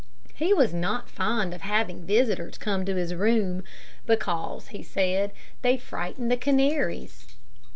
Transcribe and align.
He 0.33 0.51
was 0.51 0.73
not 0.73 1.11
fond 1.11 1.53
of 1.53 1.61
having 1.61 2.07
visitors 2.07 2.57
coming 2.57 2.87
to 2.87 2.95
his 2.95 3.13
room, 3.13 3.63
because, 4.07 4.69
he 4.69 4.81
said, 4.81 5.31
they 5.61 5.77
frightened 5.77 6.31
the 6.31 6.37
canaries. 6.37 7.27